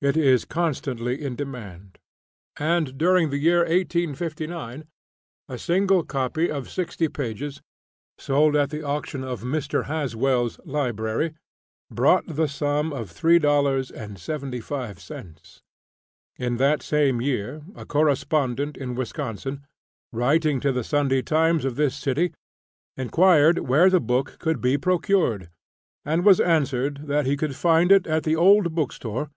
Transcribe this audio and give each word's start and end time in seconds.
It 0.00 0.16
is 0.16 0.46
constantly 0.46 1.20
in 1.22 1.34
demand; 1.36 1.98
and, 2.56 2.96
during 2.96 3.28
the 3.28 3.36
year 3.36 3.58
1859, 3.58 4.84
a 5.48 5.58
single 5.58 6.04
copy 6.04 6.50
of 6.50 6.70
sixty 6.70 7.06
pages, 7.08 7.60
sold 8.16 8.54
at 8.56 8.70
the 8.70 8.82
auction 8.82 9.22
of 9.24 9.42
Mr. 9.42 9.84
Haswell's 9.84 10.58
library, 10.64 11.34
brought 11.90 12.24
the 12.28 12.46
sum 12.48 12.92
of 12.94 13.10
$3,75. 13.12 15.62
In 16.36 16.56
that 16.58 16.80
same 16.80 17.20
year, 17.20 17.60
a 17.74 17.84
correspondent, 17.84 18.76
in 18.78 18.94
Wisconsin, 18.94 19.66
writing 20.12 20.60
to 20.60 20.70
the 20.72 20.84
"Sunday 20.84 21.20
Times" 21.22 21.64
of 21.66 21.74
this 21.76 21.94
city, 21.96 22.32
inquired 22.96 23.58
where 23.58 23.90
the 23.90 24.00
book 24.00 24.36
could 24.38 24.60
be 24.62 24.78
procured, 24.78 25.50
and 26.06 26.24
was 26.24 26.40
answered 26.40 27.06
that 27.08 27.26
he 27.26 27.36
could 27.36 27.54
find 27.56 27.90
it 27.92 28.06
at 28.06 28.22
the 28.22 28.36
old 28.36 28.74
bookstore, 28.74 29.24
No. 29.24 29.28